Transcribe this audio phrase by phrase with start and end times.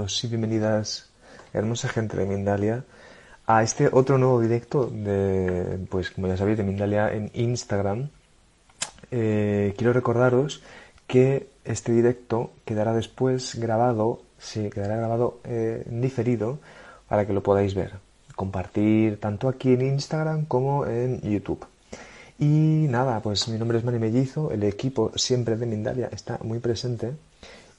[0.00, 1.10] bienvenidos y bienvenidas,
[1.52, 2.84] hermosa gente de Mindalia,
[3.46, 8.08] a este otro nuevo directo de, pues como ya sabéis, de Mindalia en Instagram.
[9.10, 10.62] Eh, quiero recordaros
[11.06, 16.60] que este directo quedará después grabado, sí, quedará grabado eh, diferido
[17.06, 17.92] para que lo podáis ver,
[18.36, 21.66] compartir tanto aquí en Instagram como en YouTube.
[22.38, 26.58] Y nada, pues mi nombre es Mani Mellizo, el equipo siempre de Mindalia está muy
[26.58, 27.12] presente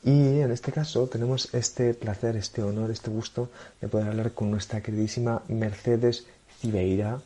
[0.04, 4.50] y en este caso tenemos este placer, este honor, este gusto de poder hablar con
[4.50, 6.26] nuestra queridísima Mercedes
[6.60, 7.20] Cibeira,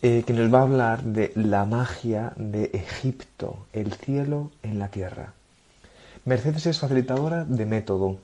[0.00, 4.88] eh, que nos va a hablar de la magia de Egipto, el cielo en la
[4.88, 5.34] tierra.
[6.24, 8.18] Mercedes es facilitadora de método,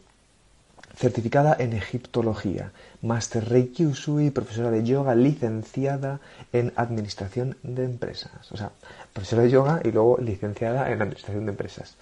[0.97, 2.70] certificada en egiptología,
[3.03, 6.20] máster Reiki Usui, profesora de yoga, licenciada
[6.53, 8.53] en administración de empresas.
[8.53, 8.70] O sea,
[9.12, 11.97] profesora de yoga y luego licenciada en administración de empresas.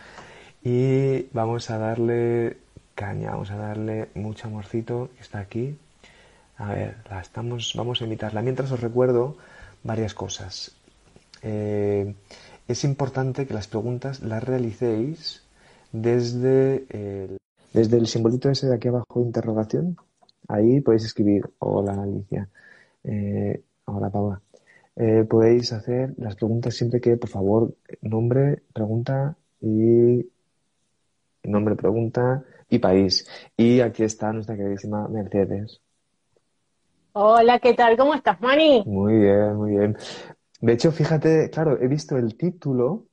[0.65, 2.57] Y vamos a darle
[2.95, 5.77] caña, vamos a darle mucho amorcito que está aquí.
[6.57, 8.43] A ver, la estamos, vamos a invitarla.
[8.43, 9.37] Mientras os recuerdo
[9.83, 10.77] varias cosas.
[11.43, 12.15] Eh,
[12.69, 15.43] es importante que las preguntas las realicéis
[15.91, 17.39] desde el,
[17.73, 19.97] desde el simbolito ese de aquí abajo interrogación.
[20.47, 22.49] Ahí podéis escribir, hola Alicia,
[23.03, 24.41] eh, hola Paula.
[24.95, 30.27] Eh, podéis hacer las preguntas siempre que, por favor, nombre, pregunta y
[31.51, 33.29] nombre, pregunta y país.
[33.57, 35.81] Y aquí está nuestra queridísima Mercedes.
[37.13, 37.97] Hola, ¿qué tal?
[37.97, 38.85] ¿Cómo estás, Mani?
[38.87, 39.97] Muy bien, muy bien.
[40.61, 43.07] De hecho, fíjate, claro, he visto el título.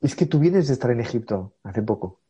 [0.00, 2.20] Es que tú vienes de estar en Egipto hace poco.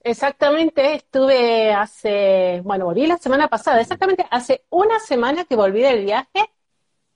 [0.00, 6.04] Exactamente, estuve hace, bueno, volví la semana pasada, exactamente hace una semana que volví del
[6.04, 6.50] viaje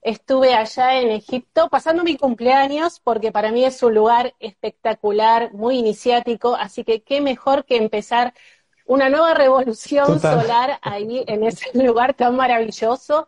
[0.03, 5.77] Estuve allá en Egipto pasando mi cumpleaños porque para mí es un lugar espectacular, muy
[5.77, 8.33] iniciático, así que qué mejor que empezar
[8.85, 13.27] una nueva revolución solar ahí en ese lugar tan maravilloso,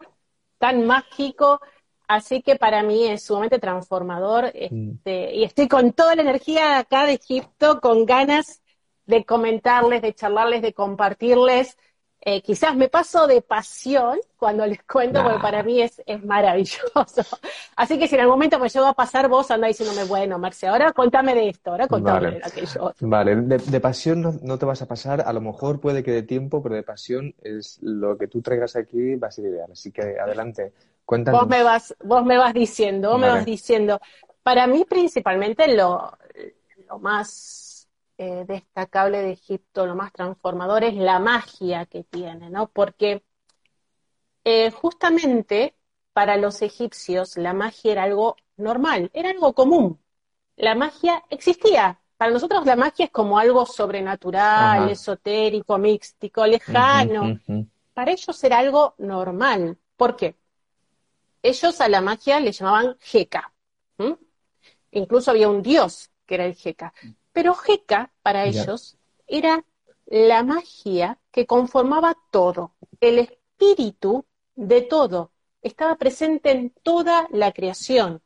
[0.58, 1.62] tan mágico.
[2.08, 4.90] Así que para mí es sumamente transformador mm.
[4.98, 8.62] este, y estoy con toda la energía acá de Egipto, con ganas
[9.06, 11.78] de comentarles, de charlarles, de compartirles
[12.28, 16.82] eh, quizás me paso de pasión cuando les cuento, porque para mí es, es, maravilloso.
[17.76, 20.66] Así que si en algún momento me llevo a pasar, vos andá diciéndome, bueno, Marce,
[20.66, 22.96] ahora contame de esto, ahora contame de aquello.
[23.02, 26.24] Vale, de, pasión no, no, te vas a pasar, a lo mejor puede que de
[26.24, 29.72] tiempo, pero de pasión es lo que tú traigas aquí va a ser ideal.
[29.72, 30.74] Así que adelante,
[31.06, 31.42] cuéntanos.
[31.42, 34.00] Vos me vas, vos me vas diciendo, vos me vas diciendo.
[34.42, 36.18] Para mí principalmente lo,
[36.88, 37.65] lo más
[38.18, 42.68] eh, destacable de Egipto, lo más transformador, es la magia que tiene, ¿no?
[42.68, 43.24] Porque
[44.44, 45.76] eh, justamente
[46.14, 50.00] para los egipcios la magia era algo normal, era algo común.
[50.56, 52.00] La magia existía.
[52.16, 57.38] Para nosotros la magia es como algo sobrenatural, esotérico, místico, lejano.
[57.94, 59.78] Para ellos era algo normal.
[59.98, 60.36] ¿Por qué?
[61.44, 63.52] Ellos a la magia le llamaban Jeca.
[64.92, 66.94] Incluso había un dios que era el Jeca.
[67.36, 68.96] Pero Heka, para ellos,
[69.28, 69.66] era
[70.06, 74.24] la magia que conformaba todo, el espíritu
[74.56, 75.32] de todo.
[75.62, 78.22] Estaba presente en toda la creación.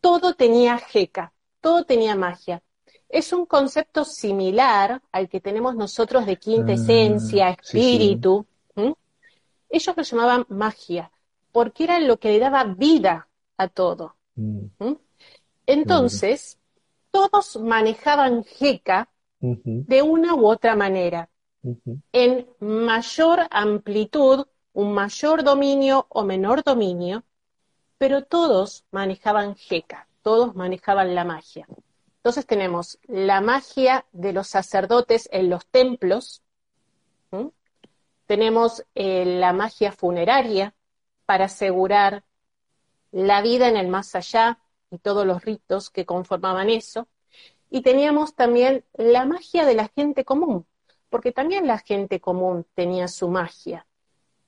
[0.00, 2.60] Todo tenía Heka, todo tenía magia.
[3.08, 8.44] Es un concepto similar al que tenemos nosotros de quinta ah, esencia, espíritu.
[9.68, 11.12] Ellos lo llamaban magia,
[11.52, 14.16] porque era lo que le daba vida a todo.
[14.34, 14.94] Mm.
[15.66, 16.57] Entonces,
[17.18, 19.08] todos manejaban GECA
[19.40, 21.28] de una u otra manera,
[22.12, 27.24] en mayor amplitud, un mayor dominio o menor dominio,
[27.98, 31.66] pero todos manejaban GECA, todos manejaban la magia.
[32.18, 36.42] Entonces tenemos la magia de los sacerdotes en los templos,
[38.26, 40.74] tenemos eh, la magia funeraria
[41.26, 42.22] para asegurar
[43.10, 44.58] la vida en el más allá,
[44.90, 47.08] y todos los ritos que conformaban eso.
[47.70, 50.66] Y teníamos también la magia de la gente común,
[51.10, 53.86] porque también la gente común tenía su magia.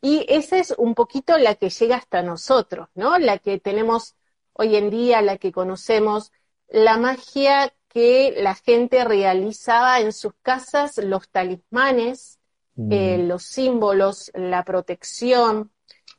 [0.01, 3.19] Y esa es un poquito la que llega hasta nosotros, ¿no?
[3.19, 4.17] La que tenemos
[4.55, 6.33] hoy en día, la que conocemos,
[6.69, 12.39] la magia que la gente realizaba en sus casas, los talismanes,
[12.77, 12.93] mm.
[12.93, 15.73] eh, los símbolos, la protección,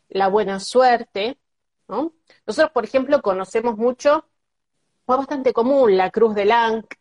[0.10, 1.38] la buena suerte,
[1.92, 2.14] ¿no?
[2.48, 4.26] Nosotros, por ejemplo, conocemos mucho,
[5.06, 6.96] fue bastante común, la cruz de Ankh,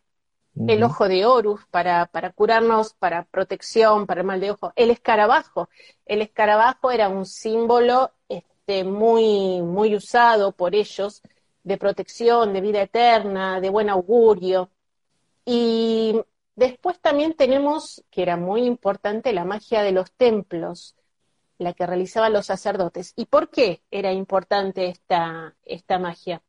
[0.67, 4.91] el ojo de Horus para, para curarnos, para protección, para el mal de ojo, el
[4.91, 5.69] escarabajo.
[6.05, 11.21] El escarabajo era un símbolo este, muy, muy usado por ellos
[11.63, 14.69] de protección, de vida eterna, de buen augurio.
[15.45, 16.21] Y
[16.55, 20.95] Después también tenemos, que era muy importante, la magia de los templos,
[21.61, 23.13] la que realizaban los sacerdotes.
[23.15, 26.41] ¿Y por qué era importante esta, esta magia?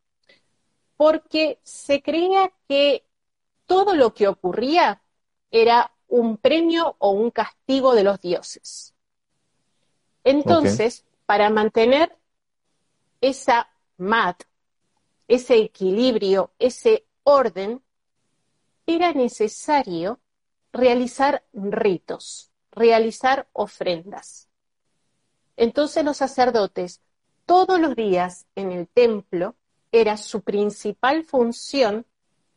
[0.97, 3.05] Porque se creía que
[3.67, 5.03] todo lo que ocurría
[5.51, 8.95] era un premio o un castigo de los dioses.
[10.25, 12.17] Entonces, para mantener
[13.21, 13.69] esa
[13.99, 14.43] mat,
[15.29, 17.83] ese equilibrio, ese orden,
[18.87, 20.21] era necesario
[20.73, 24.49] realizar ritos, realizar ofrendas.
[25.57, 27.01] Entonces los sacerdotes
[27.47, 29.57] todos los días en el templo
[29.91, 32.07] era su principal función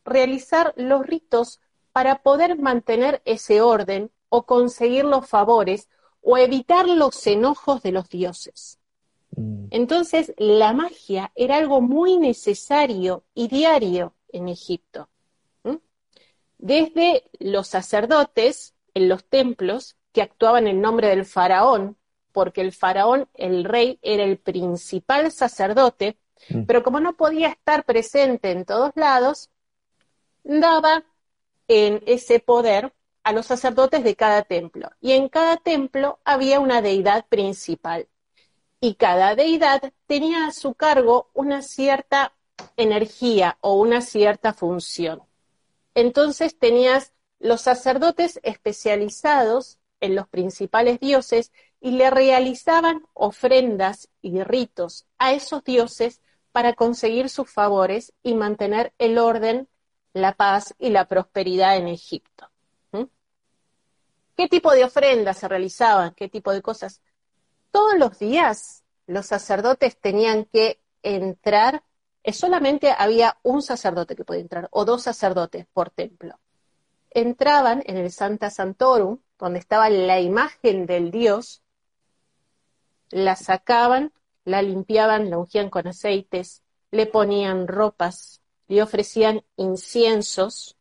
[0.06, 1.60] realizar los ritos
[1.92, 5.90] para poder mantener ese orden o conseguir los favores
[6.22, 8.80] o evitar los enojos de los dioses.
[9.36, 9.68] Mm.
[9.72, 15.10] Entonces, la magia era algo muy necesario y diario en Egipto.
[16.58, 21.98] Desde los sacerdotes en los templos, que actuaban en nombre del faraón,
[22.36, 26.18] porque el faraón, el rey, era el principal sacerdote,
[26.50, 26.64] mm.
[26.64, 29.50] pero como no podía estar presente en todos lados,
[30.44, 31.06] daba
[31.70, 32.92] en ese poder
[33.24, 34.90] a los sacerdotes de cada templo.
[35.00, 38.10] Y en cada templo había una deidad principal.
[38.82, 42.34] Y cada deidad tenía a su cargo una cierta
[42.76, 45.24] energía o una cierta función.
[45.94, 51.54] Entonces tenías los sacerdotes especializados en los principales dioses
[51.86, 56.20] y le realizaban ofrendas y ritos a esos dioses
[56.52, 59.68] para conseguir sus favores y mantener el orden
[60.12, 62.50] la paz y la prosperidad en Egipto.
[64.36, 66.16] ¿Qué tipo de ofrendas se realizaban?
[66.16, 67.04] ¿Qué tipo de cosas?
[67.70, 71.84] Todos los días los sacerdotes tenían que entrar,
[72.24, 76.40] eh, solamente había un sacerdote que podía entrar, o dos sacerdotes por templo.
[77.12, 81.62] Entraban en el Santa Santorum, donde estaba la imagen del dios,
[83.12, 84.14] la sacaban,
[84.44, 90.78] la limpiaban, la ungían con aceites, le ponían ropas, le ofrecían inciensos,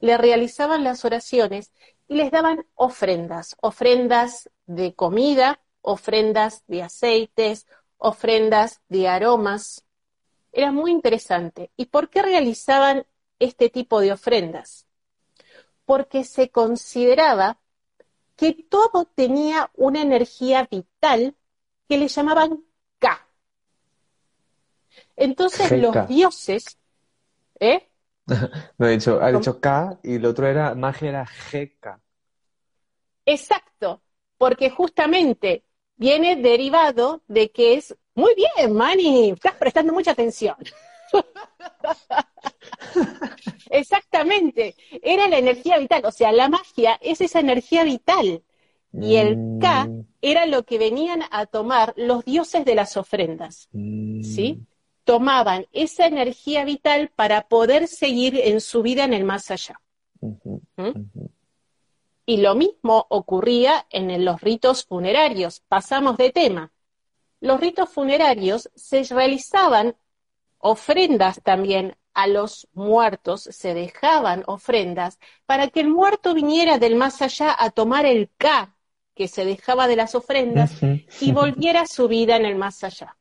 [0.00, 1.72] le realizaban las oraciones
[2.06, 7.66] y les daban ofrendas, ofrendas de comida, ofrendas de aceites,
[7.96, 9.84] ofrendas de aromas.
[10.52, 11.70] Era muy interesante.
[11.76, 13.06] ¿Y por qué realizaban
[13.38, 14.86] este tipo de ofrendas?
[15.84, 17.58] Porque se consideraba
[18.36, 21.34] que todo tenía una energía vital
[21.88, 22.62] que le llamaban
[22.98, 23.26] K.
[25.16, 26.78] Entonces los dioses
[27.60, 27.88] ¿Eh?
[28.78, 32.00] no, ha dicho, ha dicho K y el otro era, magia era GK.
[33.24, 34.02] Exacto,
[34.36, 35.64] porque justamente
[35.96, 40.56] viene derivado de que es, muy bien, Manny, estás prestando mucha atención.
[43.70, 48.42] Exactamente, era la energía vital, o sea, la magia es esa energía vital.
[48.92, 50.06] Y el K mm.
[50.22, 53.68] era lo que venían a tomar los dioses de las ofrendas.
[53.72, 54.66] ¿Sí?
[55.08, 59.80] tomaban esa energía vital para poder seguir en su vida en el más allá.
[60.20, 61.00] ¿Mm?
[62.26, 65.62] Y lo mismo ocurría en los ritos funerarios.
[65.66, 66.72] Pasamos de tema.
[67.40, 69.96] Los ritos funerarios se realizaban
[70.58, 77.22] ofrendas también a los muertos, se dejaban ofrendas para que el muerto viniera del más
[77.22, 78.76] allá a tomar el K
[79.18, 80.74] que se dejaba de las ofrendas
[81.20, 83.16] y volviera a su vida en el más allá.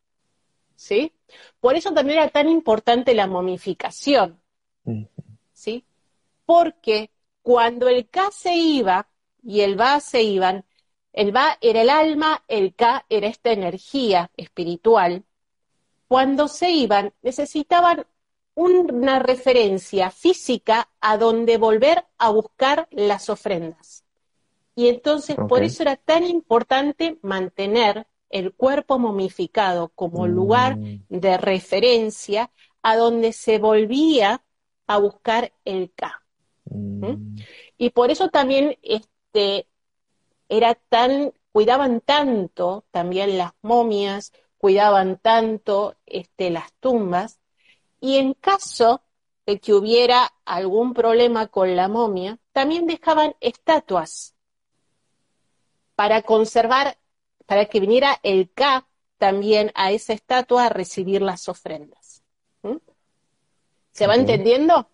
[0.75, 1.12] ¿Sí?
[1.60, 4.39] Por eso también era tan importante la momificación,
[5.51, 5.84] ¿sí?
[6.46, 7.10] Porque
[7.42, 9.10] cuando el K se iba
[9.42, 10.66] y el Va se iban,
[11.13, 15.24] el Va era el alma, el K era esta energía espiritual.
[16.08, 18.06] Cuando se iban, necesitaban
[18.54, 24.06] una referencia física a donde volver a buscar las ofrendas.
[24.77, 31.05] Y entonces por eso era tan importante mantener el cuerpo momificado como lugar mm.
[31.10, 32.51] de referencia
[32.84, 34.43] a donde se volvía
[34.86, 36.22] a buscar el K.
[36.65, 37.38] Mm.
[37.79, 39.65] Y por eso también este,
[40.48, 47.39] era tan, cuidaban tanto también las momias, cuidaban tanto este, las tumbas,
[48.00, 49.01] y en caso
[49.48, 54.37] de que hubiera algún problema con la momia, también dejaban estatuas
[55.98, 56.96] para conservar
[57.48, 58.86] para que viniera el K
[59.18, 62.22] también a esa estatua a recibir las ofrendas.
[62.62, 62.75] ¿Mm?
[63.94, 64.89] ¿Se va entendiendo?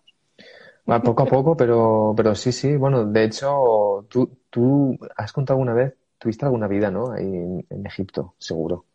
[0.86, 2.76] poco a poco, pero, pero sí, sí.
[2.76, 7.12] Bueno, de hecho, tú, tú has contado alguna vez, tuviste alguna vida, ¿no?
[7.12, 8.86] Ahí en, Egipto, seguro.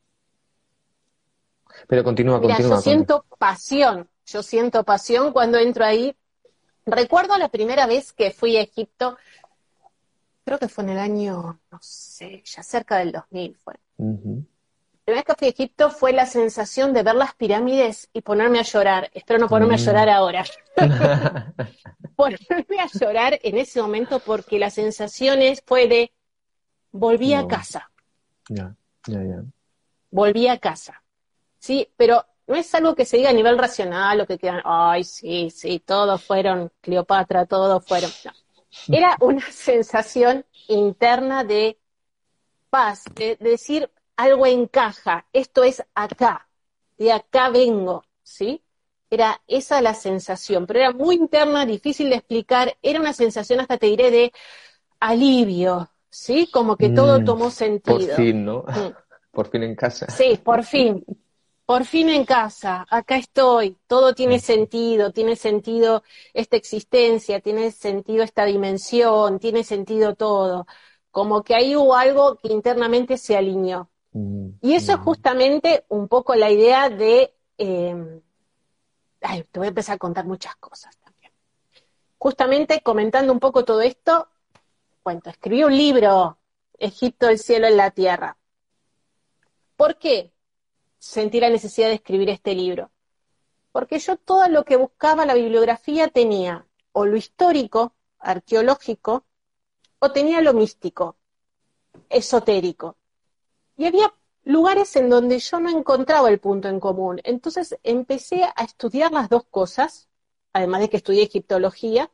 [1.87, 2.77] Pero continúa, continúa.
[2.77, 6.15] Yo siento pasión, yo siento pasión cuando entro ahí.
[6.87, 9.15] Recuerdo la primera vez que fui a Egipto,
[10.43, 13.75] creo que fue en el año, no sé, ya cerca del 2000 fue.
[13.97, 18.21] La primera vez que fui a Egipto fue la sensación de ver las pirámides y
[18.21, 19.09] ponerme a llorar.
[19.13, 19.81] Espero no ponerme a mm.
[19.81, 20.45] llorar ahora.
[22.15, 26.11] ponerme a llorar en ese momento porque la sensación fue de
[26.91, 27.89] volví a casa.
[28.49, 28.75] Ya,
[29.07, 29.43] ya, ya.
[30.11, 31.01] Volví a casa.
[31.59, 35.03] Sí, pero no es algo que se diga a nivel racional o que quedan, ay,
[35.03, 38.09] sí, sí, todos fueron Cleopatra, todos fueron.
[38.25, 38.31] No.
[38.87, 41.77] Era una sensación interna de
[42.69, 46.47] paz, de, decir algo encaja, esto es acá,
[46.97, 48.61] de acá vengo, ¿sí?
[49.09, 53.77] Era esa la sensación, pero era muy interna, difícil de explicar, era una sensación hasta
[53.77, 54.31] te diré de
[54.99, 56.49] alivio, ¿sí?
[56.51, 57.97] Como que todo mm, tomó sentido.
[57.97, 58.65] Por fin, ¿no?
[58.67, 58.93] Mm.
[59.31, 60.09] Por fin en casa.
[60.09, 61.05] Sí, por fin
[61.69, 66.01] por fin en casa, acá estoy, todo tiene sentido, tiene sentido
[66.33, 70.65] esta existencia, tiene sentido esta dimensión, tiene sentido todo.
[71.11, 73.87] Como que ahí hubo algo que internamente se alineó.
[74.63, 77.35] Y eso es justamente un poco la idea de...
[77.59, 78.19] Eh,
[79.21, 81.31] ay, te voy a empezar a contar muchas cosas también.
[82.17, 84.27] Justamente comentando un poco todo esto,
[85.03, 86.39] cuento, escribí un libro,
[86.79, 88.37] Egipto, el cielo en la tierra.
[89.75, 90.33] ¿Por qué?
[90.99, 92.91] Sentí la necesidad de escribir este libro.
[93.71, 99.25] Porque yo todo lo que buscaba la bibliografía tenía o lo histórico, arqueológico,
[99.99, 101.17] o tenía lo místico,
[102.09, 102.97] esotérico.
[103.77, 104.13] Y había
[104.43, 107.21] lugares en donde yo no encontraba el punto en común.
[107.23, 110.09] Entonces empecé a estudiar las dos cosas,
[110.53, 112.11] además de que estudié egiptología,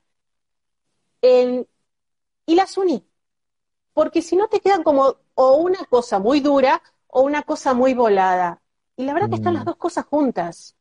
[1.21, 3.07] y las uní.
[3.93, 7.93] Porque si no te quedan como o una cosa muy dura o una cosa muy
[7.93, 8.61] volada.
[8.97, 9.67] Y la verdad que están las mm.
[9.67, 10.75] dos cosas juntas.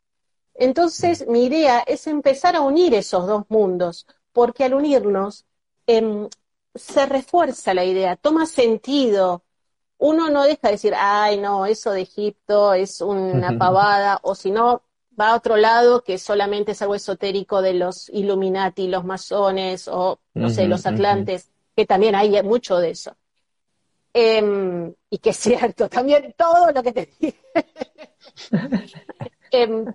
[0.55, 5.47] Entonces, mi idea es empezar a unir esos dos mundos, porque al unirnos
[5.87, 6.29] em,
[6.75, 9.43] se refuerza la idea, toma sentido.
[9.99, 14.51] Uno no deja de decir, ay, no, eso de Egipto es una pavada, o si
[14.51, 14.83] no,
[15.19, 20.21] va a otro lado que solamente es algo esotérico de los Illuminati, los masones, o
[20.35, 23.17] no sé, los atlantes, que también hay mucho de eso.
[24.13, 27.41] Em, y que es cierto, también todo lo que te dije.
[29.51, 29.87] Em,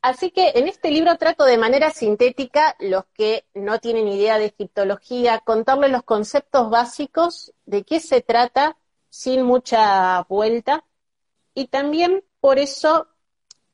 [0.00, 4.46] así que en este libro trato de manera sintética, los que no tienen idea de
[4.46, 8.78] egiptología, contarles los conceptos básicos de qué se trata
[9.10, 10.84] sin mucha vuelta.
[11.54, 13.08] Y también por eso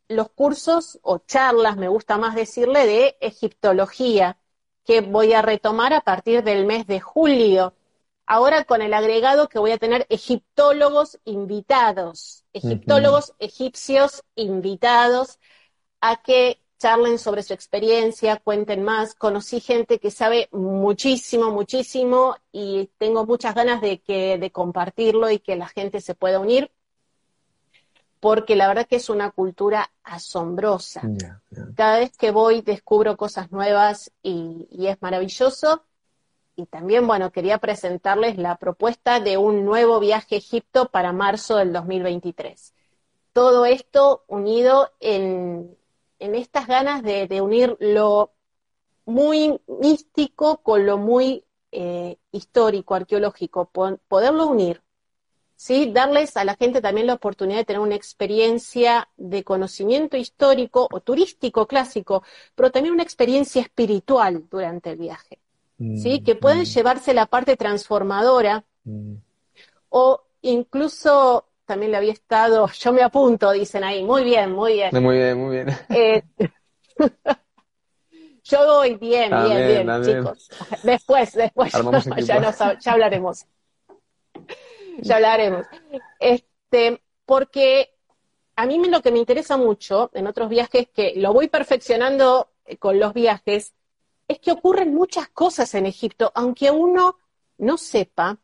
[0.09, 4.39] los cursos o charlas, me gusta más decirle, de egiptología,
[4.85, 7.75] que voy a retomar a partir del mes de julio
[8.29, 15.41] ahora con el agregado que voy a tener egiptólogos invitados, egiptólogos egipcios invitados
[16.03, 19.15] a que charlen sobre su experiencia, cuenten más.
[19.15, 25.39] Conocí gente que sabe muchísimo, muchísimo y tengo muchas ganas de, que, de compartirlo y
[25.39, 26.71] que la gente se pueda unir,
[28.21, 31.01] porque la verdad que es una cultura asombrosa.
[31.75, 35.83] Cada vez que voy descubro cosas nuevas y es maravilloso
[36.59, 41.57] y también, bueno, quería presentarles la propuesta de un nuevo viaje a Egipto para marzo
[41.57, 42.75] del 2023.
[43.33, 45.77] Todo esto unido en,
[46.19, 48.33] estas ganas de, unir lo
[49.05, 53.71] muy místico con lo muy eh, histórico, arqueológico,
[54.09, 54.83] poderlo unir,
[55.55, 55.93] ¿sí?
[55.93, 61.01] Darles a la gente también la oportunidad de tener una experiencia de conocimiento histórico o
[61.01, 62.25] turístico clásico,
[62.57, 65.39] pero también una experiencia espiritual durante el viaje.
[65.79, 66.21] ¿Sí?
[66.21, 66.65] Mm, que pueden mm.
[66.65, 69.15] llevarse la parte transformadora mm.
[69.91, 75.03] o incluso también le había estado, yo me apunto, dicen ahí, muy bien, muy bien.
[75.03, 75.69] Muy bien, muy bien.
[75.91, 76.23] Eh,
[78.45, 80.51] yo voy bien, bien, bien, chicos.
[80.83, 81.73] Después, después,
[82.25, 83.47] ya, ya hablaremos.
[85.01, 85.67] Ya hablaremos.
[86.19, 87.91] Este, porque
[88.57, 92.99] a mí lo que me interesa mucho en otros viajes, que lo voy perfeccionando con
[92.99, 93.75] los viajes,
[94.29, 97.17] es que ocurren muchas cosas en Egipto, aunque uno
[97.57, 98.39] no sepa,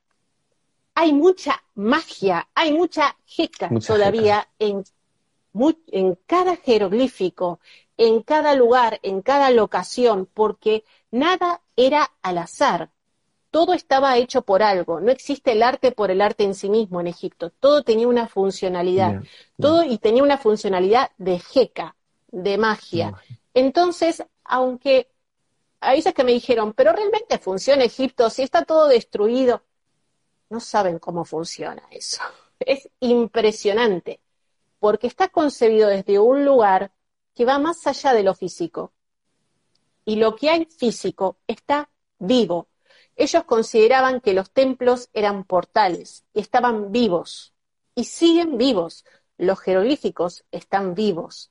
[0.95, 4.85] hay mucha magia, hay mucha jeca todavía En,
[5.88, 7.61] en cada jeroglífico,
[7.97, 12.91] en cada lugar, en cada locación, porque nada era al azar.
[13.50, 15.00] Todo estaba hecho por algo.
[15.00, 17.50] No existe el arte por el arte en sí mismo en Egipto.
[17.50, 19.23] Todo tenía una funcionalidad.
[19.61, 21.95] Todo y tenía una funcionalidad de jeca,
[22.33, 23.14] de magia.
[23.53, 25.09] Entonces, aunque
[25.85, 29.62] hay veces que me dijeron, pero realmente funciona Egipto, si está todo destruido.
[30.50, 32.23] No saben cómo funciona eso.
[32.61, 34.21] Es impresionante,
[34.79, 36.93] porque está concebido desde un lugar
[37.35, 38.93] que va más allá de lo físico.
[40.05, 42.69] y lo que hay físico está vivo.
[43.17, 47.55] Ellos consideraban que los templos eran portales y estaban vivos
[47.95, 49.05] y siguen vivos.
[49.38, 51.50] Los jeroglíficos están vivos.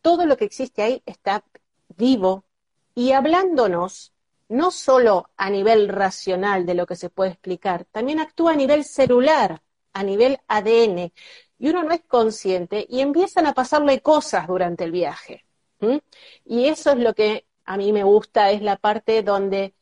[0.00, 1.44] Todo lo que existe ahí está
[1.88, 2.44] vivo
[2.94, 4.12] y hablándonos
[4.48, 8.84] no solo a nivel racional de lo que se puede explicar, también actúa a nivel
[8.84, 11.12] celular, a nivel ADN.
[11.58, 15.46] Y uno no es consciente y empiezan a pasarle cosas durante el viaje.
[16.44, 19.74] Y eso es lo que a mí me gusta, es la parte donde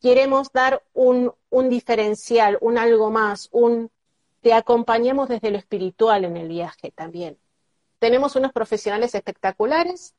[0.00, 3.90] queremos dar un, un diferencial, un algo más, un
[4.40, 7.38] te acompañemos desde lo espiritual en el viaje también.
[7.98, 10.14] Tenemos unos profesionales espectaculares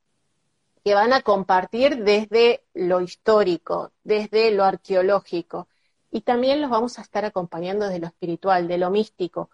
[0.87, 5.67] que van a compartir desde lo histórico, desde lo arqueológico,
[6.09, 9.49] y también los vamos a estar acompañando desde lo espiritual, de lo místico,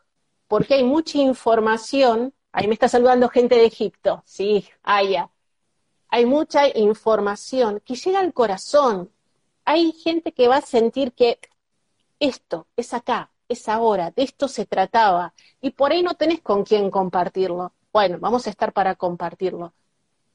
[0.48, 5.18] porque hay mucha información, ahí me está saludando gente de Egipto, sí, hay
[6.28, 9.10] mucha información que llega al corazón,
[9.66, 11.40] hay gente que va a sentir que
[12.20, 16.63] esto es acá, es ahora, de esto se trataba, y por ahí no tenés con
[16.63, 17.74] quién compartirlo.
[17.92, 19.74] Bueno, vamos a estar para compartirlo,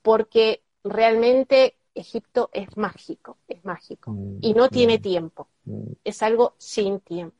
[0.02, 5.92] porque realmente Egipto es mágico, es mágico, mm, y no tiene mm, tiempo, mm.
[6.04, 7.34] es algo sin tiempo.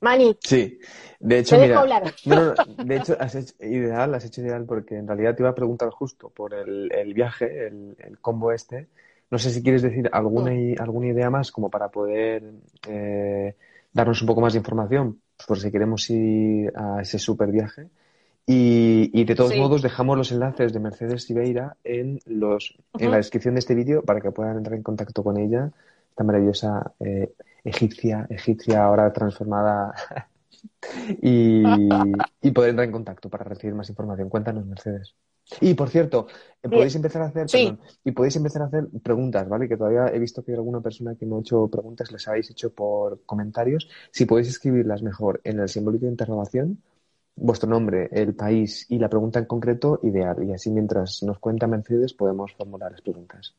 [0.00, 0.36] Mani.
[0.40, 0.78] Sí,
[1.18, 1.82] de hecho, mira,
[2.84, 5.90] de hecho, has hecho ideal, has hecho ideal porque en realidad te iba a preguntar
[5.90, 8.88] justo por el, viaje, el, combo este.
[9.30, 12.42] No sé si quieres decir alguna, alguna idea más como para poder
[12.88, 13.56] eh,
[13.92, 17.88] darnos un poco más de información, pues por si queremos ir a ese super viaje.
[18.50, 23.54] Y, de todos modos dejamos los enlaces de Mercedes Sibeira en, los, en la descripción
[23.54, 25.70] de este vídeo para que puedan entrar en contacto con ella,
[26.08, 27.30] esta maravillosa eh,
[27.62, 29.92] egipcia, egipcia ahora transformada,
[31.20, 31.62] y,
[32.40, 34.30] y, poder entrar en contacto para recibir más información.
[34.30, 35.14] Cuéntanos, Mercedes.
[35.60, 36.28] Y por cierto,
[36.62, 37.48] eh, podéis empezar a hacer,
[38.02, 39.68] y podéis empezar a hacer preguntas, ¿vale?
[39.68, 42.50] Que todavía he visto que hay alguna persona que me ha hecho preguntas, les habéis
[42.50, 43.90] hecho por comentarios.
[44.10, 46.82] Si podéis escribirlas mejor en el símbolo de interrogación
[47.40, 50.36] vuestro nombre, el país y la pregunta en concreto, ideal.
[50.44, 53.54] Y así mientras nos cuenta Mercedes podemos formular las preguntas.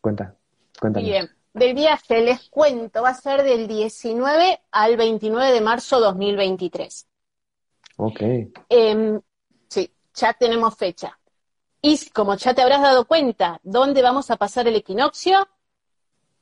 [0.00, 0.34] Cuenta,
[0.80, 1.08] cuéntanos.
[1.08, 7.06] Bien, del viaje les cuento, va a ser del 19 al 29 de marzo 2023.
[7.96, 8.20] Ok.
[8.68, 9.20] Em,
[9.68, 11.18] sí, ya tenemos fecha.
[11.82, 15.48] Y como ya te habrás dado cuenta, ¿dónde vamos a pasar el equinoccio?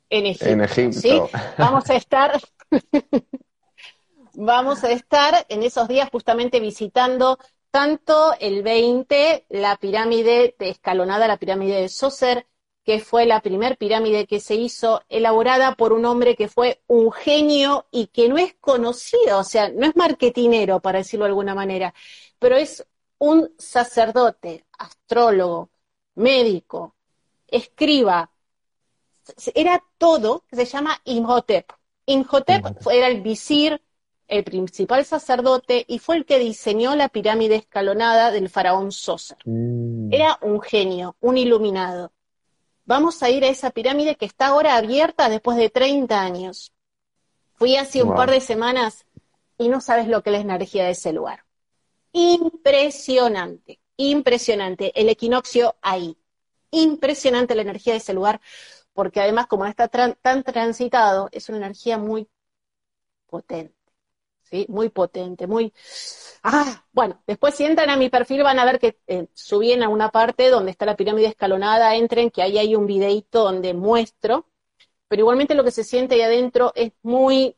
[0.09, 0.47] En Egipto.
[0.47, 1.01] En Egipto.
[1.01, 1.21] ¿sí?
[1.59, 2.41] Vamos a estar
[4.37, 7.39] vamos a estar en esos días justamente visitando
[7.71, 12.47] tanto el 20, la pirámide de escalonada, la pirámide de Soser,
[12.85, 17.11] que fue la primer pirámide que se hizo, elaborada por un hombre que fue un
[17.11, 21.55] genio y que no es conocido, o sea, no es marketinero, para decirlo de alguna
[21.55, 21.93] manera,
[22.39, 22.87] pero es
[23.19, 25.71] un sacerdote, astrólogo,
[26.15, 26.95] médico,
[27.49, 28.31] escriba,
[29.55, 31.73] era todo, se llama Imhotep.
[32.07, 33.83] Imhotep era el visir
[34.29, 39.39] el principal sacerdote y fue el que diseñó la pirámide escalonada del faraón Soser.
[39.45, 40.13] Mm.
[40.13, 42.13] Era un genio, un iluminado.
[42.85, 46.73] Vamos a ir a esa pirámide que está ahora abierta después de 30 años.
[47.55, 49.07] Fui hace un par de semanas
[49.59, 51.45] y no sabes lo que es la energía de ese lugar.
[52.13, 54.93] Impresionante, impresionante.
[55.01, 56.17] El equinoccio ahí.
[56.71, 58.41] Impresionante la energía de ese lugar,
[58.93, 62.29] porque además como está tan transitado, es una energía muy
[63.27, 63.76] potente.
[64.51, 64.67] ¿Sí?
[64.69, 65.73] Muy potente, muy...
[66.43, 69.87] Ah, bueno, después si entran a mi perfil van a ver que eh, subí en
[69.87, 74.47] una parte donde está la pirámide escalonada, entren, que ahí hay un videito donde muestro,
[75.09, 77.57] pero igualmente lo que se siente ahí adentro es muy...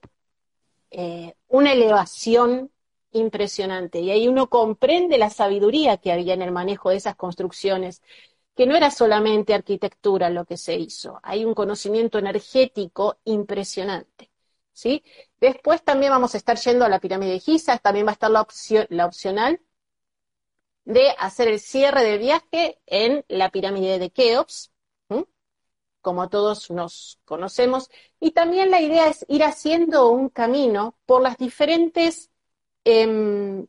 [0.90, 2.70] Eh, una elevación
[3.12, 4.00] impresionante.
[4.00, 8.02] Y ahí uno comprende la sabiduría que había en el manejo de esas construcciones,
[8.54, 14.27] que no era solamente arquitectura lo que se hizo, hay un conocimiento energético impresionante.
[15.40, 18.30] Después también vamos a estar yendo a la pirámide de Giza, también va a estar
[18.30, 19.60] la, opción, la opcional
[20.84, 24.72] de hacer el cierre del viaje en la pirámide de Keops,
[26.00, 31.36] como todos nos conocemos, y también la idea es ir haciendo un camino por las
[31.36, 32.30] diferentes
[32.84, 33.66] em,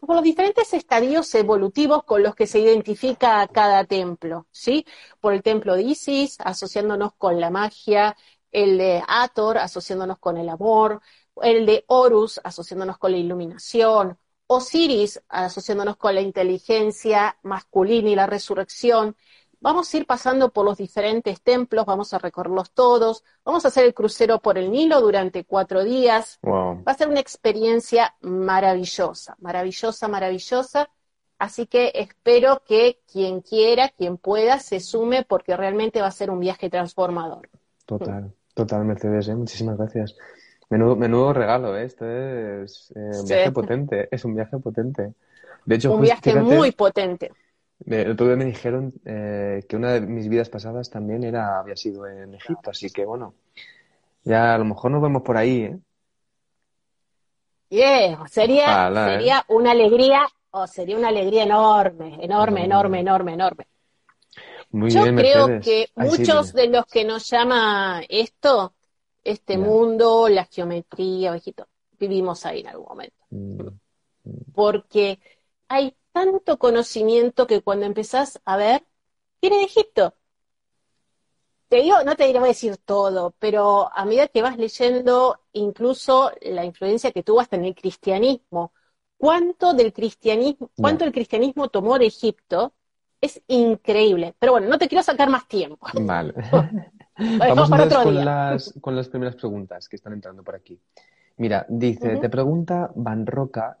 [0.00, 4.86] por los diferentes estadios evolutivos con los que se identifica cada templo, ¿sí?
[5.20, 8.16] Por el templo de Isis, asociándonos con la magia,
[8.52, 11.00] el de Ator asociándonos con el amor,
[11.42, 18.26] el de Horus asociándonos con la iluminación, Osiris asociándonos con la inteligencia masculina y la
[18.26, 19.16] resurrección.
[19.60, 23.84] Vamos a ir pasando por los diferentes templos, vamos a recorrerlos todos, vamos a hacer
[23.84, 26.38] el crucero por el Nilo durante cuatro días.
[26.44, 30.88] Va a ser una experiencia maravillosa, maravillosa, maravillosa.
[31.38, 36.30] Así que espero que quien quiera, quien pueda, se sume porque realmente va a ser
[36.30, 37.50] un viaje transformador.
[37.84, 39.34] Total, total, Mercedes, ¿eh?
[39.34, 40.16] muchísimas gracias.
[40.68, 41.84] Menudo, menudo regalo, ¿eh?
[41.84, 45.14] Esto es eh, un viaje potente, es un viaje potente.
[45.64, 47.32] De hecho, un viaje muy potente.
[47.86, 51.76] El otro día me dijeron eh, que una de mis vidas pasadas también era había
[51.76, 53.34] sido en Egipto, así que bueno,
[54.24, 55.78] ya a lo mejor nos vemos por ahí, ¿eh?
[57.70, 63.66] Yeah, sería, sería una alegría Oh, sería una alegría enorme, enorme, enorme, enorme, enorme.
[64.70, 68.74] Yo creo que muchos de los que nos llama esto,
[69.24, 71.66] este mundo, la geometría, viejito,
[71.98, 73.24] vivimos ahí en algún momento.
[73.30, 73.62] Mm,
[74.24, 74.52] mm.
[74.54, 75.18] Porque
[75.68, 78.84] hay tanto conocimiento que cuando empezás a ver,
[79.40, 80.14] viene de Egipto.
[81.68, 86.32] Te digo, no te voy a decir todo, pero a medida que vas leyendo, incluso
[86.40, 88.72] la influencia que tuvo hasta en el cristianismo,
[89.18, 92.72] cuánto del cristianismo, cuánto el cristianismo tomó de Egipto,
[93.20, 94.34] es increíble.
[94.38, 95.86] Pero bueno, no te quiero sacar más tiempo.
[95.94, 96.34] Vale.
[97.38, 100.78] Vamos para otro con, Las, con las primeras preguntas que están entrando por aquí.
[101.38, 103.78] Mira, dice, te pregunta Van Roca,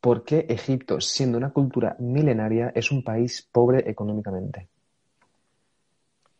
[0.00, 4.68] ¿por qué Egipto, siendo una cultura milenaria, es un país pobre económicamente?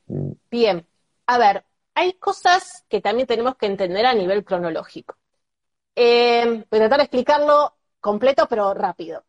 [0.07, 0.33] Mm.
[0.51, 0.87] Bien,
[1.27, 5.17] a ver, hay cosas que también tenemos que entender a nivel cronológico.
[5.95, 9.25] Eh, voy a tratar de explicarlo completo pero rápido.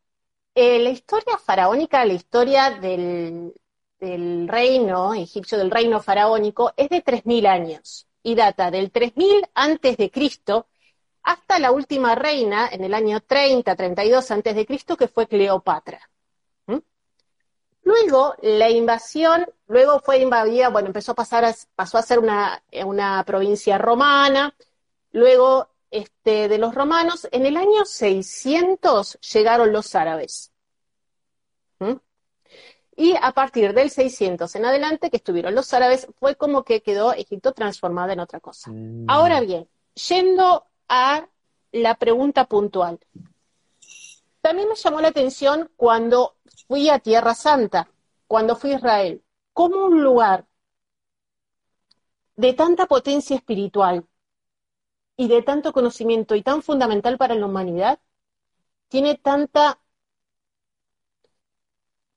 [0.61, 3.53] Eh, la historia faraónica, la historia del,
[4.45, 10.11] reino egipcio, del reino faraónico, es de 3.000 años y data del 3000 antes de
[10.11, 10.67] Cristo
[11.23, 16.01] hasta la última reina en el año 30, 32 antes de Cristo, que fue Cleopatra.
[16.65, 16.79] ¿Mm?
[17.83, 23.77] Luego, la invasión, luego fue invadida, bueno, empezó a pasar, pasó a ser una provincia
[23.77, 24.53] romana,
[25.13, 30.51] luego este, de los romanos, en el año 600 llegaron los árabes.
[31.79, 31.93] ¿Mm?
[32.95, 37.13] Y a partir del 600 en adelante, que estuvieron los árabes, fue como que quedó
[37.13, 38.71] Egipto transformada en otra cosa.
[38.71, 39.05] Mm.
[39.07, 41.27] Ahora bien, yendo a
[41.71, 42.99] la pregunta puntual.
[44.41, 46.35] También me llamó la atención cuando
[46.67, 47.89] fui a Tierra Santa,
[48.27, 49.23] cuando fui a Israel,
[49.53, 50.45] como un lugar
[52.35, 54.05] de tanta potencia espiritual,
[55.19, 57.99] y de tanto conocimiento y tan fundamental para la humanidad,
[58.87, 59.77] tiene tanta,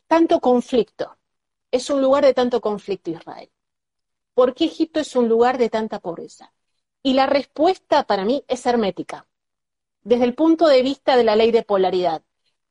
[0.06, 1.18] tanto conflicto.
[1.72, 3.50] Es un lugar de tanto conflicto Israel.
[4.34, 6.54] ¿Por qué Egipto es un lugar de tanta pobreza?
[7.02, 9.26] Y la respuesta para mí es hermética.
[10.04, 12.22] Desde el punto de vista de la ley de polaridad,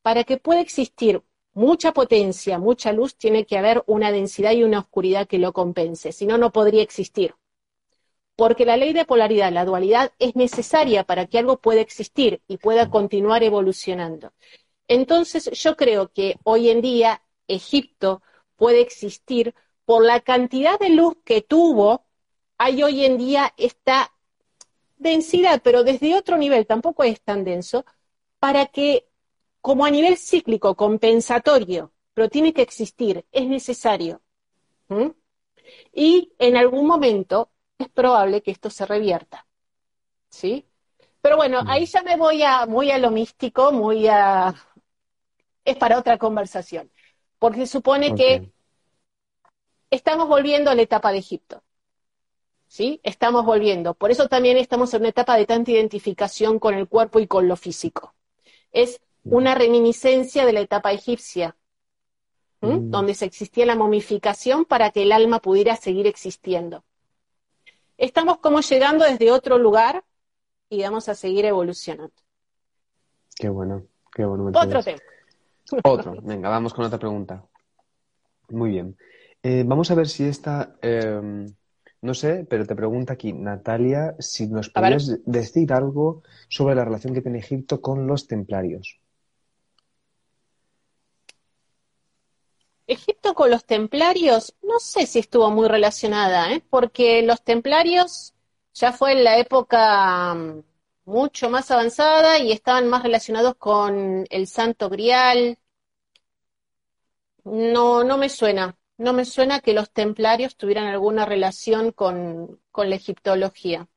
[0.02, 4.80] para que pueda existir mucha potencia, mucha luz, tiene que haber una densidad y una
[4.80, 7.36] oscuridad que lo compense, si no, no podría existir
[8.42, 12.58] porque la ley de polaridad, la dualidad, es necesaria para que algo pueda existir y
[12.58, 14.34] pueda continuar evolucionando.
[14.88, 18.24] Entonces, yo creo que hoy en día Egipto
[18.56, 19.54] puede existir
[19.86, 22.08] por la cantidad de luz que tuvo,
[22.58, 24.12] hay hoy en día esta
[24.98, 27.86] densidad, pero desde otro nivel, tampoco es tan denso,
[28.40, 29.06] para que,
[29.62, 34.20] como a nivel cíclico, compensatorio, pero tiene que existir, es necesario.
[35.94, 37.51] Y en algún momento
[37.82, 39.46] es probable que esto se revierta.
[40.30, 40.66] ¿Sí?
[41.22, 44.56] Pero bueno, ahí ya me voy a muy a lo místico, muy a
[45.64, 46.90] es para otra conversación,
[47.38, 48.52] porque supone que
[49.92, 51.62] estamos volviendo a la etapa de Egipto.
[52.68, 53.02] ¿Sí?
[53.04, 53.94] Estamos volviendo.
[53.94, 57.48] Por eso también estamos en una etapa de tanta identificación con el cuerpo y con
[57.50, 58.16] lo físico.
[58.72, 61.58] Es una reminiscencia de la etapa egipcia,
[62.62, 62.90] mm.
[62.90, 66.86] donde se existía la momificación para que el alma pudiera seguir existiendo
[68.02, 70.04] estamos como llegando desde otro lugar
[70.70, 72.14] y vamos a seguir evolucionando.
[73.36, 74.52] Qué bueno, qué bueno.
[74.54, 75.00] Otro tema.
[75.84, 77.46] Otro, venga, vamos con otra pregunta.
[78.50, 78.98] Muy bien.
[79.44, 81.48] Eh, vamos a ver si esta, em,
[82.02, 87.14] no sé, pero te pregunta aquí Natalia si nos puedes decir algo sobre la relación
[87.14, 89.00] que tiene Egipto con los templarios.
[92.92, 96.64] Egipto con los templarios, no sé si estuvo muy relacionada, ¿eh?
[96.70, 98.34] porque los templarios
[98.74, 100.64] ya fue en la época mm,
[101.06, 105.58] mucho más avanzada y estaban más relacionados con el Santo Grial.
[107.44, 112.96] No, no me suena, no me suena que los templarios tuvieran alguna relación con, la
[112.96, 113.88] egiptología.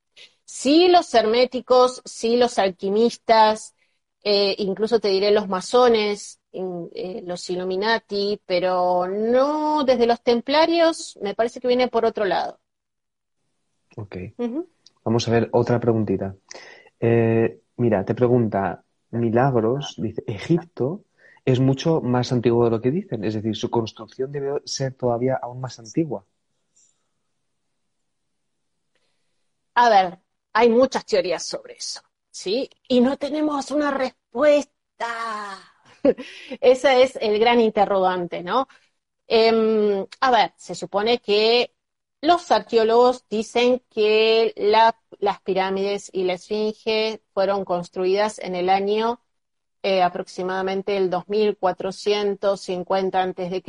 [0.45, 3.75] Sí los herméticos, sí los alquimistas,
[4.23, 11.35] eh, incluso te diré los masones, eh, los Illuminati, pero no desde los templarios, me
[11.35, 12.61] parece que viene por otro lado.
[13.97, 14.17] Ok.
[15.05, 16.35] Vamos a ver otra preguntita.
[16.99, 21.05] Eh, mira, te pregunta Milagros, dice, Egipto
[21.45, 23.25] es mucho más antiguo de lo que dicen.
[23.25, 26.25] Es decir, su construcción debe ser todavía aún más antigua.
[29.75, 30.19] A ver,
[30.53, 32.71] hay muchas teorías sobre eso, ¿sí?
[32.89, 34.74] Y no tenemos una respuesta.
[36.61, 38.69] Ese es el gran interrogante, ¿no?
[39.27, 41.75] Em, a ver, se supone que
[42.21, 49.21] los arqueólogos dicen que las pirámides y la esfinge fueron construidas en el año
[49.83, 53.63] eh, aproximadamente el 2450 a.C.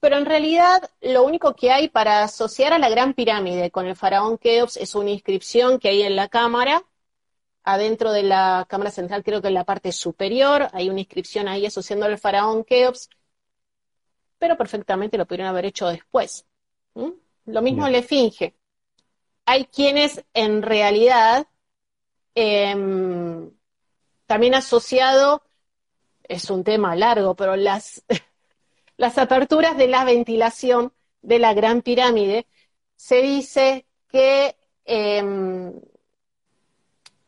[0.00, 3.96] Pero en realidad lo único que hay para asociar a la Gran Pirámide con el
[3.96, 6.82] faraón Keops es una inscripción que hay en la cámara,
[7.64, 11.66] adentro de la cámara central, creo que en la parte superior, hay una inscripción ahí
[11.66, 13.10] asociando al faraón Keops,
[14.38, 16.46] pero perfectamente lo pudieron haber hecho después.
[16.94, 18.54] Lo mismo le finge.
[19.46, 21.46] Hay quienes en realidad
[22.34, 23.50] em,
[24.26, 25.42] también asociado,
[26.24, 28.04] es un tema largo, pero las
[28.98, 30.92] las aperturas de la ventilación
[31.22, 32.46] de la Gran Pirámide,
[32.96, 35.72] se dice que em,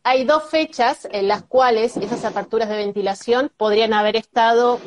[0.02, 4.80] hay dos fechas en las cuales esas aperturas de ventilación podrían haber estado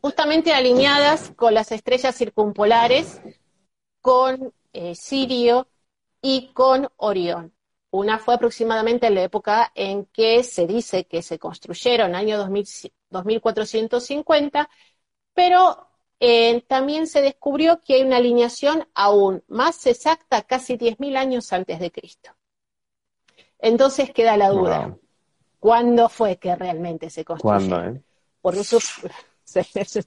[0.00, 3.20] justamente alineadas con las estrellas circumpolares,
[4.00, 5.68] con eh, Sirio
[6.20, 7.52] y con Orión.
[7.90, 14.70] Una fue aproximadamente en la época en que se dice que se construyeron, año 2450,
[15.34, 21.52] pero eh, también se descubrió que hay una alineación aún más exacta, casi 10.000 años
[21.52, 22.30] antes de Cristo.
[23.62, 24.98] Entonces queda la duda.
[25.60, 27.68] ¿Cuándo fue que realmente se construyó?
[27.68, 28.02] ¿Cuándo, eh?
[28.42, 28.78] Por eso...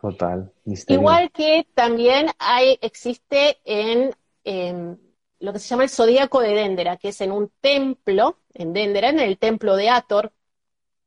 [0.00, 0.52] Total.
[0.88, 5.00] Igual que también hay, existe en, en,
[5.40, 9.10] lo que se llama el zodíaco de Dendera, que es en un templo, en Dendera,
[9.10, 10.32] en el templo de Ator,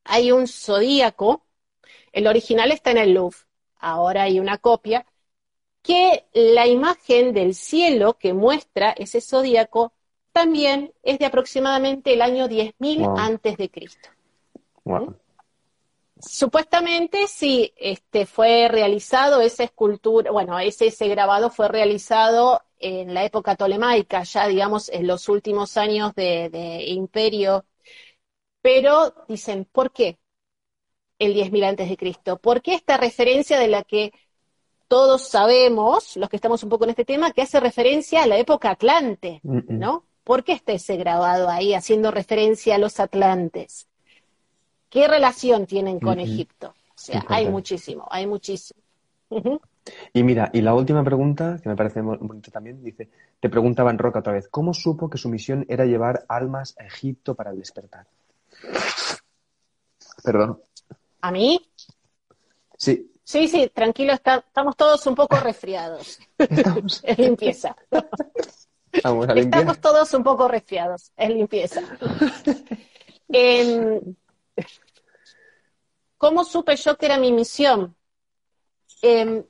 [0.03, 1.45] hay un zodíaco,
[2.11, 3.37] el original está en el Louvre,
[3.77, 5.05] ahora hay una copia,
[5.81, 9.93] que la imagen del cielo que muestra ese zodíaco
[10.37, 14.09] también es de aproximadamente el año 10.000 antes de Cristo.
[16.19, 23.25] Supuestamente sí, este, fue realizado esa escultura, bueno, ese, ese grabado fue realizado en la
[23.25, 27.65] época tolemaica, ya digamos en los últimos años de, de imperio,
[28.61, 30.19] pero dicen, ¿por qué?
[31.17, 32.37] el 10.000 antes de Cristo?
[32.37, 34.13] ¿Por qué esta referencia de la que
[34.87, 38.37] todos sabemos, los que estamos un poco en este tema, que hace referencia a la
[38.37, 40.06] época atlante, ¿no?
[40.27, 43.87] ¿Por qué está ese grabado ahí haciendo referencia a los atlantes?
[44.89, 46.73] ¿Qué relación tienen con Egipto?
[46.89, 48.81] O sea, hay muchísimo, hay muchísimo.
[50.11, 53.07] Y mira, y la última pregunta, que me parece bonita también, dice,
[53.39, 56.83] te preguntaba en Roca otra vez, ¿cómo supo que su misión era llevar almas a
[56.83, 58.05] Egipto para el despertar?
[60.25, 60.59] Perdón.
[61.21, 61.65] ¿A mí?
[62.75, 63.13] Sí.
[63.23, 66.19] Sí, sí, tranquilo, estamos todos un poco resfriados.
[67.03, 67.77] es limpieza.
[68.91, 71.81] Estamos todos un poco resfriados, es limpieza.
[73.29, 74.15] Em,
[76.17, 77.93] ¿Cómo supe yo que era mi misión?
[79.01, 79.45] Eh,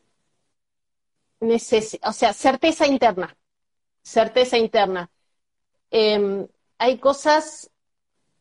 [1.39, 3.37] o sea, certeza interna,
[4.01, 5.11] certeza interna.
[5.91, 6.47] Em,
[6.79, 7.69] hay cosas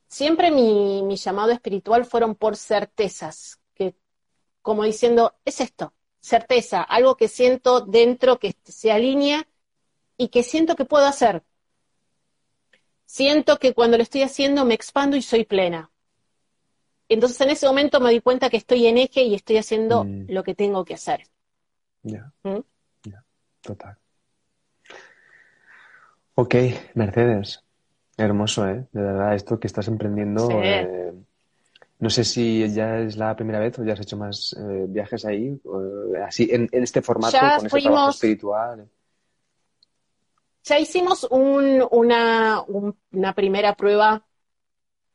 [0.09, 3.95] siempre mi, llamado espiritual fueron por certezas, que
[4.63, 9.47] como diciendo, es esto, certeza, algo que siento dentro que se alinea
[10.17, 11.43] y que siento que puedo hacer.
[13.05, 15.91] Siento que cuando lo estoy haciendo me expando y soy plena.
[17.09, 20.27] Entonces en ese momento me di cuenta que estoy en eje y estoy haciendo mm.
[20.29, 21.23] lo que tengo que hacer.
[22.03, 22.33] Ya.
[22.43, 22.61] ¿Mm?
[23.05, 23.25] Ya,
[23.61, 23.97] total.
[26.35, 26.55] Ok,
[26.95, 27.63] Mercedes.
[28.17, 28.87] Hermoso, ¿eh?
[28.93, 30.49] De verdad, esto que estás emprendiendo.
[30.63, 31.13] Eh,
[31.99, 35.25] no sé si ya es la primera vez o ya has hecho más eh, viajes
[35.25, 38.89] ahí, eh, así en, este formato, con ese trabajo espiritual.
[40.67, 44.27] Ya hicimos una, una primera prueba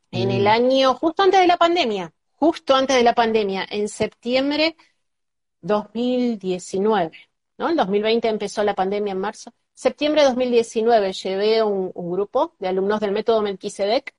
[0.10, 0.48] en el mm.
[0.48, 4.78] año, justo antes de la pandemia, justo antes de la pandemia, en septiembre
[5.60, 7.12] 2019,
[7.58, 7.70] ¿no?
[7.70, 9.54] En 2020 empezó la pandemia en marzo.
[9.74, 14.16] Septiembre de 2019 llevé un, un grupo de alumnos del método Melquisedec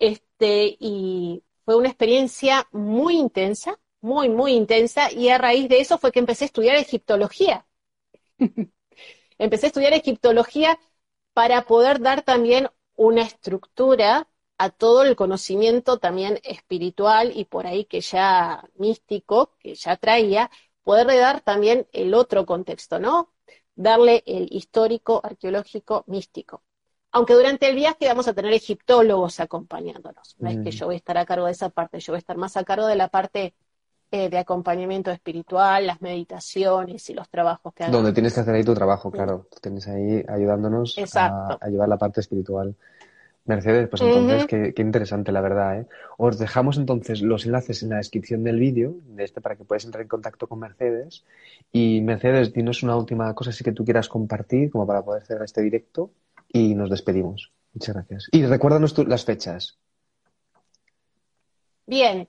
[0.00, 5.98] este, y fue una experiencia muy intensa, muy, muy intensa, y a raíz de eso
[5.98, 7.64] fue que empecé a estudiar egiptología.
[9.44, 10.78] empecé a estudiar egiptología
[11.32, 14.28] para poder dar también una estructura
[14.58, 20.50] a todo el conocimiento también espiritual y por ahí que ya místico, que ya traía,
[20.82, 23.32] poder dar también el otro contexto, ¿no?
[23.74, 26.62] darle el histórico, arqueológico, místico.
[27.10, 30.36] Aunque durante el viaje vamos a tener egiptólogos acompañándonos.
[30.38, 30.78] No es que mm.
[30.78, 32.64] yo voy a estar a cargo de esa parte, yo voy a estar más a
[32.64, 33.54] cargo de la parte
[34.14, 37.98] eh, de acompañamiento espiritual, las meditaciones y los trabajos que hagamos.
[37.98, 39.46] Donde tienes que hacer ahí tu trabajo, claro.
[39.62, 42.76] Tienes ahí ayudándonos a, llevar la parte espiritual.
[43.46, 45.80] Mercedes, pues entonces, qué, interesante, la verdad.
[45.80, 45.86] ¿eh?
[46.18, 49.86] Os dejamos entonces los enlaces en la descripción del vídeo, de este, para que puedas
[49.86, 51.24] entrar en contacto con Mercedes.
[51.72, 55.40] Y Mercedes, dinos una última cosa si que tú quieras compartir, como para poder hacer
[55.40, 56.10] este directo,
[56.48, 57.50] y nos despedimos.
[57.72, 58.28] Muchas gracias.
[58.30, 59.78] Y recuérdanos las fechas.
[61.86, 62.28] Bien,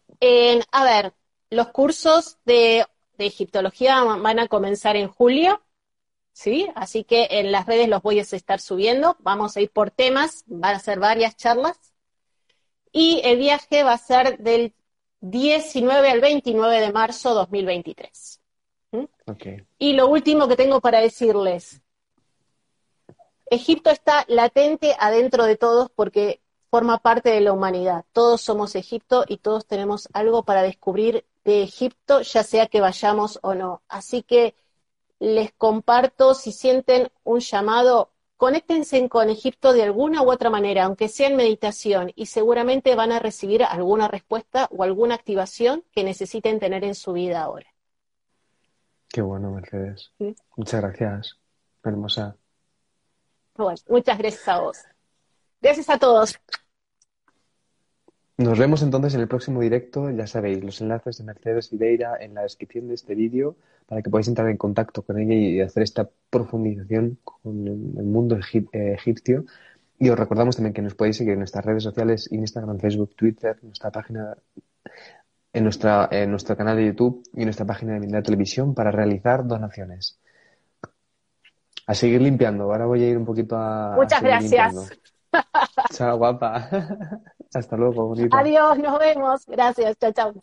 [0.71, 1.13] a ver,
[1.53, 2.85] los cursos de,
[3.17, 5.61] egiptología van a comenzar en julio,
[6.33, 6.67] ¿sí?
[6.75, 9.15] Así que en las redes los voy a estar subiendo.
[9.19, 11.79] Vamos a ir por temas, van a ser varias charlas.
[12.91, 14.73] Y el viaje va a ser del
[15.21, 18.41] 19 al 29 de marzo 2023.
[18.91, 19.03] ¿Mm?
[19.77, 21.81] Y lo último que tengo para decirles,
[23.45, 28.03] Egipto está latente adentro de todos porque forma parte de la humanidad.
[28.11, 33.39] Todos somos Egipto y todos tenemos algo para descubrir de Egipto, ya sea que vayamos
[33.41, 33.81] o no.
[33.87, 34.55] Así que
[35.19, 41.07] les comparto, si sienten un llamado, conéctense con Egipto de alguna u otra manera, aunque
[41.07, 46.59] sea en meditación, y seguramente van a recibir alguna respuesta o alguna activación que necesiten
[46.59, 47.67] tener en su vida ahora.
[49.07, 50.11] Qué bueno, Mercedes.
[50.57, 51.37] Muchas gracias.
[51.83, 52.35] Hermosa.
[53.55, 54.77] Bueno, muchas gracias a vos.
[55.61, 56.39] Gracias a todos.
[58.43, 60.09] Nos vemos entonces en el próximo directo.
[60.11, 63.55] Ya sabéis, los enlaces de Mercedes Videira en la descripción de este vídeo
[63.87, 68.37] para que podáis entrar en contacto con ella y hacer esta profundización con el mundo
[68.37, 69.45] eh, egipcio.
[69.97, 73.57] Y os recordamos también que nos podéis seguir en nuestras redes sociales, Instagram, Facebook, Twitter,
[73.63, 74.35] nuestra página,
[75.53, 78.91] en, nuestra, en nuestro canal de YouTube y en nuestra página de Mindad Televisión para
[78.91, 80.19] realizar donaciones.
[81.87, 82.65] A seguir limpiando.
[82.65, 83.95] Ahora voy a ir un poquito a.
[83.95, 84.99] Muchas gracias.
[85.93, 86.67] Chao, guapa.
[87.53, 88.37] Hasta luego, bonita.
[88.39, 89.45] Adiós, nos vemos.
[89.47, 90.33] Gracias, chao, chao.